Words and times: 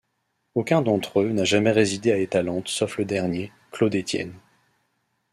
Aucun 0.55 0.81
d'entre 0.81 1.19
eux 1.21 1.31
n’a 1.31 1.43
jamais 1.43 1.69
résidé 1.69 2.11
à 2.11 2.17
Etalante 2.17 2.67
sauf 2.69 2.97
le 2.97 3.05
dernier, 3.05 3.51
Claude 3.71 3.95
Etienne. 3.95 4.33